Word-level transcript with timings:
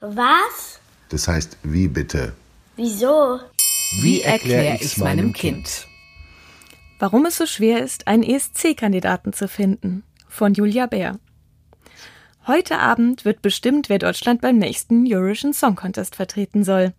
Was? 0.00 0.80
Das 1.10 1.28
heißt, 1.28 1.58
wie 1.62 1.86
bitte? 1.86 2.32
Wieso? 2.76 3.38
Wie 4.00 4.22
erkläre 4.22 4.78
ich 4.80 4.96
meinem 4.96 5.34
Kind? 5.34 5.86
Warum 6.98 7.26
es 7.26 7.36
so 7.36 7.44
schwer 7.44 7.82
ist, 7.84 8.06
einen 8.06 8.22
ESC-Kandidaten 8.22 9.34
zu 9.34 9.46
finden. 9.46 10.02
Von 10.26 10.54
Julia 10.54 10.86
Bär. 10.86 11.18
Heute 12.46 12.78
Abend 12.78 13.26
wird 13.26 13.42
bestimmt, 13.42 13.90
wer 13.90 13.98
Deutschland 13.98 14.40
beim 14.40 14.56
nächsten 14.56 15.04
Eurovision 15.06 15.52
Song 15.52 15.76
Contest 15.76 16.16
vertreten 16.16 16.64
soll. 16.64 16.94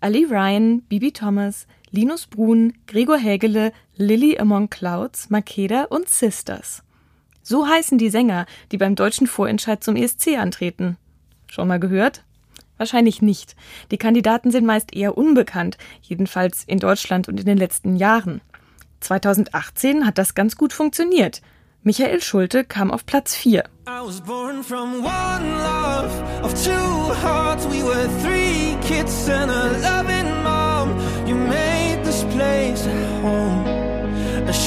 Ali 0.00 0.24
Ryan, 0.24 0.82
Bibi 0.82 1.10
Thomas, 1.10 1.66
Linus 1.90 2.28
Brun, 2.28 2.74
Gregor 2.86 3.18
Hägele, 3.18 3.72
Lily 3.96 4.38
Among 4.38 4.70
Clouds, 4.70 5.30
Makeda 5.30 5.84
und 5.84 6.08
Sisters. 6.08 6.84
So 7.42 7.66
heißen 7.66 7.98
die 7.98 8.10
Sänger, 8.10 8.46
die 8.70 8.78
beim 8.78 8.94
deutschen 8.94 9.26
Vorentscheid 9.26 9.82
zum 9.82 9.96
ESC 9.96 10.38
antreten. 10.38 10.96
Schon 11.50 11.68
mal 11.68 11.80
gehört? 11.80 12.24
Wahrscheinlich 12.78 13.20
nicht. 13.20 13.56
Die 13.90 13.98
Kandidaten 13.98 14.50
sind 14.50 14.64
meist 14.64 14.94
eher 14.94 15.18
unbekannt, 15.18 15.76
jedenfalls 16.00 16.64
in 16.64 16.78
Deutschland 16.78 17.28
und 17.28 17.38
in 17.38 17.46
den 17.46 17.58
letzten 17.58 17.96
Jahren. 17.96 18.40
2018 19.00 20.06
hat 20.06 20.16
das 20.16 20.34
ganz 20.34 20.56
gut 20.56 20.72
funktioniert. 20.72 21.42
Michael 21.82 22.22
Schulte 22.22 22.64
kam 22.64 22.90
auf 22.90 23.04
Platz 23.04 23.34
4. 23.34 23.64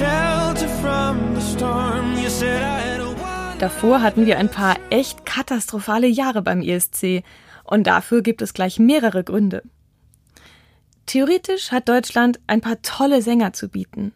I 0.00 0.29
Davor 3.60 4.02
hatten 4.02 4.26
wir 4.26 4.38
ein 4.38 4.50
paar 4.50 4.76
echt 4.90 5.24
katastrophale 5.24 6.08
Jahre 6.08 6.42
beim 6.42 6.62
ESC. 6.62 7.22
Und 7.62 7.86
dafür 7.86 8.22
gibt 8.22 8.42
es 8.42 8.54
gleich 8.54 8.80
mehrere 8.80 9.22
Gründe. 9.22 9.62
Theoretisch 11.06 11.70
hat 11.70 11.88
Deutschland 11.88 12.40
ein 12.48 12.60
paar 12.60 12.82
tolle 12.82 13.22
Sänger 13.22 13.52
zu 13.52 13.68
bieten. 13.68 14.12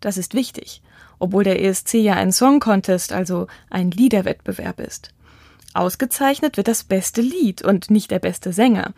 Das 0.00 0.16
ist 0.16 0.34
wichtig 0.34 0.82
obwohl 1.18 1.44
der 1.44 1.62
ESC 1.62 1.94
ja 1.94 2.14
ein 2.14 2.32
Song 2.32 2.60
Contest, 2.60 3.12
also 3.12 3.46
ein 3.70 3.90
Liederwettbewerb 3.90 4.80
ist. 4.80 5.14
Ausgezeichnet 5.72 6.56
wird 6.56 6.68
das 6.68 6.84
beste 6.84 7.20
Lied 7.20 7.62
und 7.62 7.90
nicht 7.90 8.10
der 8.10 8.18
beste 8.18 8.52
Sänger. 8.52 8.92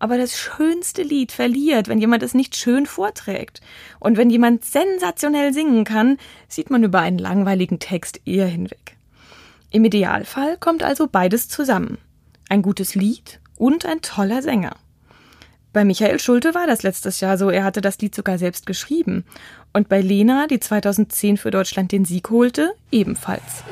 Aber 0.00 0.18
das 0.18 0.36
schönste 0.38 1.02
Lied 1.02 1.32
verliert, 1.32 1.88
wenn 1.88 2.00
jemand 2.00 2.22
es 2.22 2.34
nicht 2.34 2.56
schön 2.56 2.86
vorträgt. 2.86 3.60
Und 3.98 4.16
wenn 4.16 4.30
jemand 4.30 4.64
sensationell 4.64 5.52
singen 5.52 5.84
kann, 5.84 6.18
sieht 6.48 6.70
man 6.70 6.84
über 6.84 7.00
einen 7.00 7.18
langweiligen 7.18 7.78
Text 7.78 8.20
eher 8.24 8.46
hinweg. 8.46 8.97
Im 9.70 9.84
Idealfall 9.84 10.56
kommt 10.56 10.82
also 10.82 11.06
beides 11.06 11.48
zusammen. 11.48 11.98
Ein 12.48 12.62
gutes 12.62 12.94
Lied 12.94 13.40
und 13.56 13.84
ein 13.84 14.00
toller 14.00 14.40
Sänger. 14.42 14.76
Bei 15.74 15.84
Michael 15.84 16.18
Schulte 16.18 16.54
war 16.54 16.66
das 16.66 16.82
letztes 16.82 17.20
Jahr 17.20 17.36
so, 17.36 17.50
er 17.50 17.64
hatte 17.64 17.82
das 17.82 17.98
Lied 17.98 18.14
sogar 18.14 18.38
selbst 18.38 18.64
geschrieben. 18.64 19.24
Und 19.74 19.88
bei 19.88 20.00
Lena, 20.00 20.46
die 20.46 20.58
2010 20.58 21.36
für 21.36 21.50
Deutschland 21.50 21.92
den 21.92 22.06
Sieg 22.06 22.30
holte, 22.30 22.72
ebenfalls. 22.90 23.62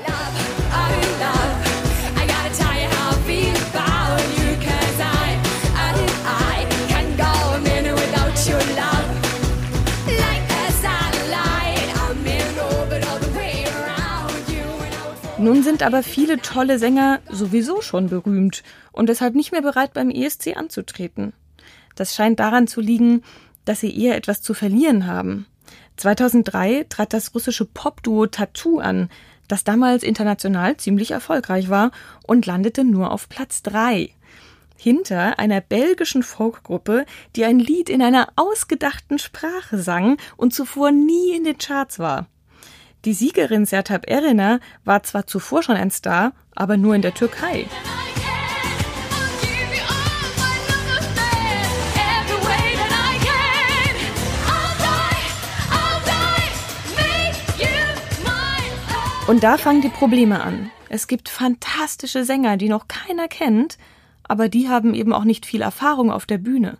Nun 15.38 15.62
sind 15.62 15.82
aber 15.82 16.02
viele 16.02 16.40
tolle 16.40 16.78
Sänger 16.78 17.20
sowieso 17.30 17.82
schon 17.82 18.08
berühmt 18.08 18.62
und 18.90 19.10
deshalb 19.10 19.34
nicht 19.34 19.52
mehr 19.52 19.60
bereit, 19.60 19.92
beim 19.92 20.08
ESC 20.08 20.56
anzutreten. 20.56 21.34
Das 21.94 22.14
scheint 22.14 22.40
daran 22.40 22.66
zu 22.66 22.80
liegen, 22.80 23.22
dass 23.66 23.80
sie 23.80 23.94
eher 23.94 24.16
etwas 24.16 24.40
zu 24.40 24.54
verlieren 24.54 25.06
haben. 25.06 25.46
2003 25.98 26.86
trat 26.88 27.12
das 27.12 27.34
russische 27.34 27.66
Popduo 27.66 28.26
Tattoo 28.26 28.78
an, 28.78 29.10
das 29.46 29.62
damals 29.62 30.02
international 30.02 30.78
ziemlich 30.78 31.10
erfolgreich 31.10 31.68
war 31.68 31.90
und 32.26 32.46
landete 32.46 32.82
nur 32.82 33.10
auf 33.10 33.28
Platz 33.28 33.62
3. 33.62 34.10
Hinter 34.78 35.38
einer 35.38 35.60
belgischen 35.60 36.22
Folkgruppe, 36.22 37.04
die 37.34 37.44
ein 37.44 37.58
Lied 37.58 37.90
in 37.90 38.00
einer 38.00 38.28
ausgedachten 38.36 39.18
Sprache 39.18 39.78
sang 39.78 40.16
und 40.38 40.54
zuvor 40.54 40.92
nie 40.92 41.36
in 41.36 41.44
den 41.44 41.58
Charts 41.58 41.98
war. 41.98 42.26
Die 43.06 43.14
Siegerin 43.14 43.66
Sertab 43.66 44.10
Erener 44.10 44.58
war 44.84 45.04
zwar 45.04 45.28
zuvor 45.28 45.62
schon 45.62 45.76
ein 45.76 45.92
Star, 45.92 46.32
aber 46.56 46.76
nur 46.76 46.92
in 46.92 47.02
der 47.02 47.14
Türkei. 47.14 47.68
Und 59.28 59.44
da 59.44 59.56
fangen 59.56 59.82
die 59.82 59.88
Probleme 59.88 60.42
an. 60.42 60.72
Es 60.88 61.06
gibt 61.06 61.28
fantastische 61.28 62.24
Sänger, 62.24 62.56
die 62.56 62.68
noch 62.68 62.88
keiner 62.88 63.28
kennt, 63.28 63.78
aber 64.24 64.48
die 64.48 64.68
haben 64.68 64.94
eben 64.94 65.12
auch 65.12 65.22
nicht 65.22 65.46
viel 65.46 65.62
Erfahrung 65.62 66.10
auf 66.10 66.26
der 66.26 66.38
Bühne. 66.38 66.78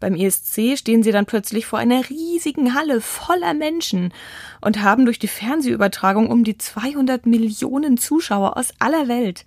Beim 0.00 0.14
ESC 0.14 0.76
stehen 0.78 1.02
sie 1.02 1.10
dann 1.10 1.26
plötzlich 1.26 1.66
vor 1.66 1.78
einer 1.78 2.08
riesigen 2.08 2.74
Halle 2.74 3.00
voller 3.00 3.54
Menschen 3.54 4.12
und 4.60 4.82
haben 4.82 5.04
durch 5.04 5.18
die 5.18 5.28
Fernsehübertragung 5.28 6.30
um 6.30 6.44
die 6.44 6.56
200 6.56 7.26
Millionen 7.26 7.98
Zuschauer 7.98 8.56
aus 8.56 8.72
aller 8.78 9.08
Welt. 9.08 9.44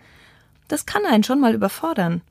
Das 0.67 0.85
kann 0.85 1.05
einen 1.05 1.23
schon 1.23 1.39
mal 1.39 1.53
überfordern. 1.53 2.21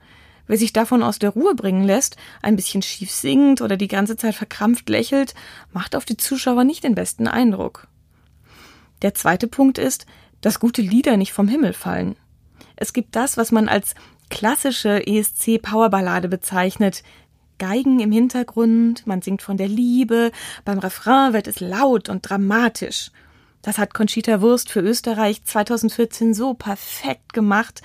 Wer 0.46 0.58
sich 0.58 0.72
davon 0.72 1.02
aus 1.02 1.18
der 1.18 1.30
Ruhe 1.30 1.54
bringen 1.54 1.84
lässt, 1.84 2.16
ein 2.42 2.56
bisschen 2.56 2.82
schief 2.82 3.10
singt 3.10 3.60
oder 3.60 3.76
die 3.76 3.88
ganze 3.88 4.16
Zeit 4.16 4.34
verkrampft 4.34 4.88
lächelt, 4.88 5.34
macht 5.72 5.94
auf 5.94 6.04
die 6.04 6.16
Zuschauer 6.16 6.64
nicht 6.64 6.82
den 6.82 6.94
besten 6.94 7.28
Eindruck. 7.28 7.86
Der 9.02 9.14
zweite 9.14 9.46
Punkt 9.46 9.78
ist, 9.78 10.06
dass 10.40 10.60
gute 10.60 10.82
Lieder 10.82 11.16
nicht 11.16 11.32
vom 11.32 11.48
Himmel 11.48 11.72
fallen. 11.72 12.16
Es 12.76 12.92
gibt 12.92 13.14
das, 13.14 13.36
was 13.36 13.52
man 13.52 13.68
als 13.68 13.94
klassische 14.28 15.06
ESC-Powerballade 15.06 16.28
bezeichnet. 16.28 17.02
Geigen 17.60 18.00
im 18.00 18.10
Hintergrund, 18.10 19.06
man 19.06 19.22
singt 19.22 19.42
von 19.42 19.56
der 19.56 19.68
Liebe, 19.68 20.32
beim 20.64 20.80
Refrain 20.80 21.32
wird 21.32 21.46
es 21.46 21.60
laut 21.60 22.08
und 22.08 22.28
dramatisch. 22.28 23.12
Das 23.62 23.78
hat 23.78 23.92
Conchita 23.92 24.40
Wurst 24.40 24.70
für 24.70 24.80
Österreich 24.80 25.44
2014 25.44 26.32
so 26.32 26.54
perfekt 26.54 27.34
gemacht, 27.34 27.82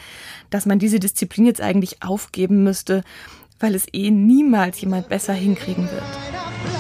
dass 0.49 0.65
man 0.65 0.79
diese 0.79 0.99
Disziplin 0.99 1.45
jetzt 1.45 1.61
eigentlich 1.61 2.01
aufgeben 2.01 2.63
müsste, 2.63 3.03
weil 3.59 3.75
es 3.75 3.85
eh 3.93 4.09
niemals 4.09 4.79
jemand 4.79 5.09
besser 5.09 5.33
hinkriegen 5.33 5.91
wird. 5.91 6.74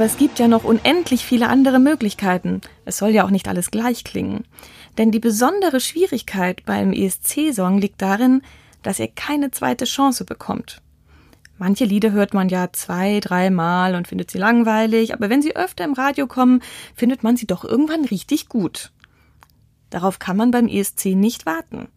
Aber 0.00 0.06
es 0.06 0.16
gibt 0.16 0.38
ja 0.38 0.48
noch 0.48 0.64
unendlich 0.64 1.26
viele 1.26 1.50
andere 1.50 1.78
Möglichkeiten. 1.78 2.62
Es 2.86 2.96
soll 2.96 3.10
ja 3.10 3.22
auch 3.22 3.30
nicht 3.30 3.48
alles 3.48 3.70
gleich 3.70 4.02
klingen. 4.02 4.46
Denn 4.96 5.10
die 5.10 5.18
besondere 5.18 5.78
Schwierigkeit 5.78 6.64
beim 6.64 6.94
ESC-Song 6.94 7.76
liegt 7.76 8.00
darin, 8.00 8.40
dass 8.82 8.98
er 8.98 9.08
keine 9.08 9.50
zweite 9.50 9.84
Chance 9.84 10.24
bekommt. 10.24 10.80
Manche 11.58 11.84
Lieder 11.84 12.12
hört 12.12 12.32
man 12.32 12.48
ja 12.48 12.72
zwei, 12.72 13.20
dreimal 13.20 13.94
und 13.94 14.08
findet 14.08 14.30
sie 14.30 14.38
langweilig, 14.38 15.12
aber 15.12 15.28
wenn 15.28 15.42
sie 15.42 15.54
öfter 15.54 15.84
im 15.84 15.92
Radio 15.92 16.26
kommen, 16.26 16.62
findet 16.94 17.22
man 17.22 17.36
sie 17.36 17.46
doch 17.46 17.62
irgendwann 17.62 18.06
richtig 18.06 18.48
gut. 18.48 18.92
Darauf 19.90 20.18
kann 20.18 20.38
man 20.38 20.50
beim 20.50 20.66
ESC 20.66 21.14
nicht 21.14 21.44
warten. 21.44 21.88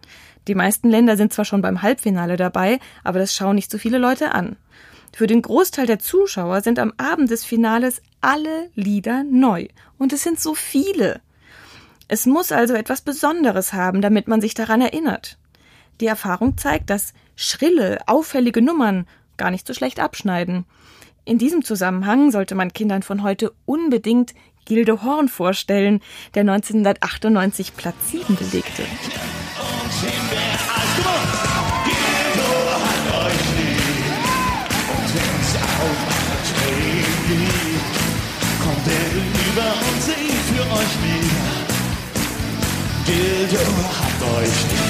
Die 0.49 0.55
meisten 0.55 0.89
Länder 0.89 1.15
sind 1.15 1.31
zwar 1.31 1.45
schon 1.45 1.61
beim 1.61 1.81
Halbfinale 1.81 2.35
dabei, 2.35 2.81
aber 3.05 3.19
das 3.19 3.33
schauen 3.33 3.55
nicht 3.55 3.71
so 3.71 3.77
viele 3.77 3.97
Leute 3.97 4.33
an. 4.33 4.57
Für 5.15 5.27
den 5.27 5.43
Großteil 5.43 5.85
der 5.85 5.99
Zuschauer 5.99 6.61
sind 6.61 6.79
am 6.79 6.91
Abend 6.97 7.29
des 7.29 7.45
Finales 7.45 8.01
alle 8.19 8.71
Lieder 8.73 9.23
neu. 9.23 9.67
Und 9.99 10.11
es 10.11 10.23
sind 10.23 10.39
so 10.39 10.55
viele. 10.55 11.21
Es 12.07 12.25
muss 12.25 12.51
also 12.51 12.73
etwas 12.73 13.01
Besonderes 13.01 13.73
haben, 13.73 14.01
damit 14.01 14.27
man 14.27 14.41
sich 14.41 14.55
daran 14.55 14.81
erinnert. 14.81 15.37
Die 16.01 16.07
Erfahrung 16.07 16.57
zeigt, 16.57 16.89
dass 16.89 17.13
schrille, 17.35 17.99
auffällige 18.07 18.63
Nummern 18.63 19.05
gar 19.37 19.51
nicht 19.51 19.67
so 19.67 19.75
schlecht 19.75 19.99
abschneiden. 19.99 20.65
In 21.25 21.37
diesem 21.37 21.63
Zusammenhang 21.63 22.31
sollte 22.31 22.55
man 22.55 22.73
Kindern 22.73 23.03
von 23.03 23.21
heute 23.21 23.53
unbedingt 23.65 24.33
Gilde 24.65 25.03
Horn 25.03 25.29
vorstellen, 25.29 26.01
der 26.33 26.41
1998 26.41 27.75
Platz 27.75 27.95
7 28.11 28.35
belegte. 28.35 28.83
Euch 40.73 40.95
wieder. 41.03 41.43
Dildo 43.07 43.59
habt 43.99 44.21
euch 44.37 44.57
nie. 44.65 44.83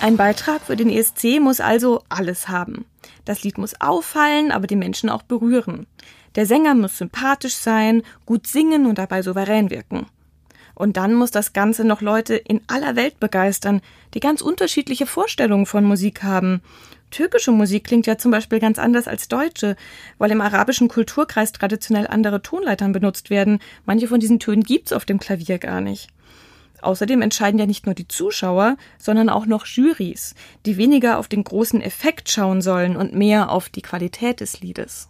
Ein 0.00 0.16
Beitrag 0.16 0.62
für 0.62 0.76
den 0.76 0.90
ESC 0.90 1.40
muss 1.40 1.60
also 1.60 2.02
alles 2.08 2.48
haben. 2.48 2.84
Das 3.24 3.42
Lied 3.42 3.58
muss 3.58 3.80
auffallen, 3.80 4.52
aber 4.52 4.66
die 4.66 4.76
Menschen 4.76 5.10
auch 5.10 5.22
berühren. 5.22 5.86
Der 6.36 6.46
Sänger 6.46 6.74
muss 6.74 6.98
sympathisch 6.98 7.56
sein, 7.56 8.02
gut 8.24 8.46
singen 8.46 8.86
und 8.86 8.98
dabei 8.98 9.22
souverän 9.22 9.70
wirken. 9.70 10.06
Und 10.74 10.96
dann 10.96 11.14
muss 11.14 11.32
das 11.32 11.52
Ganze 11.52 11.84
noch 11.84 12.00
Leute 12.00 12.36
in 12.36 12.60
aller 12.68 12.94
Welt 12.94 13.18
begeistern, 13.18 13.80
die 14.14 14.20
ganz 14.20 14.40
unterschiedliche 14.40 15.06
Vorstellungen 15.06 15.66
von 15.66 15.84
Musik 15.84 16.22
haben. 16.22 16.62
Türkische 17.10 17.52
Musik 17.52 17.84
klingt 17.84 18.06
ja 18.06 18.18
zum 18.18 18.30
Beispiel 18.30 18.60
ganz 18.60 18.78
anders 18.78 19.08
als 19.08 19.28
deutsche, 19.28 19.76
weil 20.18 20.30
im 20.30 20.40
arabischen 20.40 20.88
Kulturkreis 20.88 21.52
traditionell 21.52 22.06
andere 22.06 22.42
Tonleitern 22.42 22.92
benutzt 22.92 23.30
werden. 23.30 23.60
Manche 23.86 24.08
von 24.08 24.20
diesen 24.20 24.40
Tönen 24.40 24.62
gibt's 24.62 24.92
auf 24.92 25.04
dem 25.04 25.18
Klavier 25.18 25.58
gar 25.58 25.80
nicht. 25.80 26.08
Außerdem 26.80 27.22
entscheiden 27.22 27.58
ja 27.58 27.66
nicht 27.66 27.86
nur 27.86 27.94
die 27.94 28.08
Zuschauer, 28.08 28.76
sondern 28.98 29.28
auch 29.28 29.46
noch 29.46 29.66
Jurys, 29.66 30.34
die 30.64 30.76
weniger 30.76 31.18
auf 31.18 31.28
den 31.28 31.42
großen 31.42 31.80
Effekt 31.80 32.30
schauen 32.30 32.62
sollen 32.62 32.96
und 32.96 33.14
mehr 33.14 33.50
auf 33.50 33.68
die 33.68 33.82
Qualität 33.82 34.40
des 34.40 34.60
Liedes. 34.60 35.08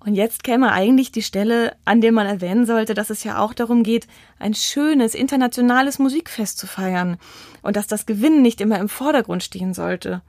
Und 0.00 0.14
jetzt 0.14 0.44
käme 0.44 0.70
eigentlich 0.70 1.10
die 1.10 1.22
Stelle, 1.22 1.74
an 1.84 2.00
der 2.00 2.12
man 2.12 2.26
erwähnen 2.26 2.66
sollte, 2.66 2.94
dass 2.94 3.10
es 3.10 3.24
ja 3.24 3.40
auch 3.40 3.52
darum 3.52 3.82
geht, 3.82 4.06
ein 4.38 4.54
schönes 4.54 5.14
internationales 5.14 5.98
Musikfest 5.98 6.56
zu 6.56 6.68
feiern 6.68 7.18
und 7.62 7.76
dass 7.76 7.88
das 7.88 8.06
Gewinnen 8.06 8.40
nicht 8.40 8.60
immer 8.60 8.78
im 8.78 8.88
Vordergrund 8.88 9.42
stehen 9.42 9.74
sollte. 9.74 10.22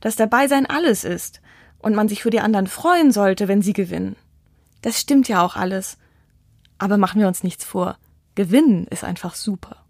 Dass 0.00 0.16
dabei 0.16 0.48
sein 0.48 0.66
alles 0.66 1.04
ist 1.04 1.40
und 1.78 1.94
man 1.94 2.08
sich 2.08 2.22
für 2.22 2.30
die 2.30 2.40
anderen 2.40 2.66
freuen 2.66 3.12
sollte, 3.12 3.48
wenn 3.48 3.62
sie 3.62 3.72
gewinnen. 3.72 4.16
Das 4.82 5.00
stimmt 5.00 5.28
ja 5.28 5.44
auch 5.44 5.56
alles. 5.56 5.98
Aber 6.78 6.98
machen 6.98 7.20
wir 7.20 7.28
uns 7.28 7.42
nichts 7.42 7.64
vor. 7.64 7.96
Gewinnen 8.34 8.86
ist 8.88 9.04
einfach 9.04 9.34
super. 9.34 9.83